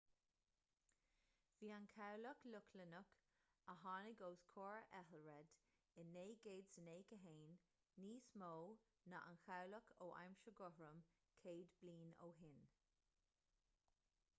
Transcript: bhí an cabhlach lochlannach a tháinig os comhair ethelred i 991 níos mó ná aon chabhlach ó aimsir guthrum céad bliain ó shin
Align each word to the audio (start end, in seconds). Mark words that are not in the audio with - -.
bhí 1.63 1.67
an 1.73 1.83
cabhlach 1.95 2.39
lochlannach 2.55 3.11
a 3.73 3.75
tháinig 3.83 4.23
os 4.29 4.45
comhair 4.55 4.87
ethelred 5.01 5.53
i 6.05 6.07
991 6.15 7.61
níos 8.07 8.31
mó 8.45 8.51
ná 9.13 9.21
aon 9.27 9.39
chabhlach 9.47 9.91
ó 10.09 10.11
aimsir 10.25 10.57
guthrum 10.63 11.05
céad 11.45 11.77
bliain 11.85 12.17
ó 12.29 12.35
shin 12.43 12.65